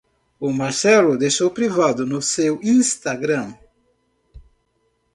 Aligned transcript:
O 0.39 0.51
Marcelo 0.51 1.15
deixou 1.15 1.51
privado 1.51 2.07
no 2.07 2.23
seu 2.23 2.59
Instagram 2.63 3.53